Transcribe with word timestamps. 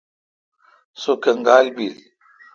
سو 1.01 1.11
کنگال 1.23 1.65
بیل۔ 1.75 1.95